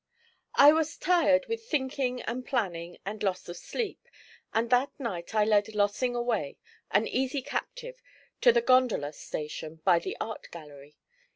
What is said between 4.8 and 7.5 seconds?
night I led Lossing away, an easy